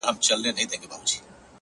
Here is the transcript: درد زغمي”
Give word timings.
درد 0.03 0.21
زغمي” 0.57 0.65